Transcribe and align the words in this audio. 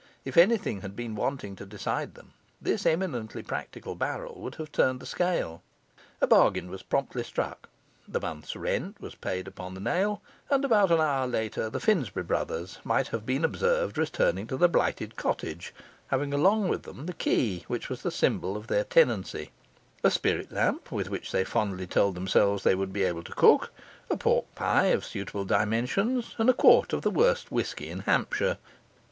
If 0.25 0.35
anything 0.35 0.81
had 0.81 0.95
been 0.95 1.13
wanting 1.13 1.55
to 1.57 1.63
decide 1.63 2.15
them, 2.15 2.31
this 2.59 2.87
eminently 2.87 3.43
practical 3.43 3.93
barrel 3.93 4.41
would 4.41 4.55
have 4.55 4.71
turned 4.71 4.99
the 4.99 5.05
scale. 5.05 5.61
A 6.21 6.25
bargain 6.25 6.71
was 6.71 6.81
promptly 6.81 7.21
struck, 7.21 7.69
the 8.07 8.19
month's 8.19 8.55
rent 8.55 8.99
was 8.99 9.13
paid 9.13 9.47
upon 9.47 9.75
the 9.75 9.79
nail, 9.79 10.19
and 10.49 10.65
about 10.65 10.89
an 10.89 10.99
hour 10.99 11.27
later 11.27 11.69
the 11.69 11.79
Finsbury 11.79 12.23
brothers 12.23 12.79
might 12.83 13.09
have 13.09 13.27
been 13.27 13.45
observed 13.45 13.95
returning 13.95 14.47
to 14.47 14.57
the 14.57 14.67
blighted 14.67 15.17
cottage, 15.17 15.71
having 16.07 16.33
along 16.33 16.67
with 16.67 16.81
them 16.81 17.05
the 17.05 17.13
key, 17.13 17.63
which 17.67 17.87
was 17.87 18.01
the 18.01 18.09
symbol 18.09 18.57
of 18.57 18.65
their 18.65 18.83
tenancy, 18.85 19.51
a 20.03 20.09
spirit 20.09 20.51
lamp, 20.51 20.91
with 20.91 21.11
which 21.11 21.31
they 21.31 21.43
fondly 21.43 21.85
told 21.85 22.15
themselves 22.15 22.63
they 22.63 22.73
would 22.73 22.91
be 22.91 23.03
able 23.03 23.21
to 23.21 23.33
cook, 23.35 23.71
a 24.09 24.17
pork 24.17 24.45
pie 24.55 24.85
of 24.87 25.05
suitable 25.05 25.45
dimensions, 25.45 26.33
and 26.39 26.49
a 26.49 26.53
quart 26.53 26.91
of 26.91 27.03
the 27.03 27.11
worst 27.11 27.51
whisky 27.51 27.87
in 27.87 27.99
Hampshire. 27.99 28.57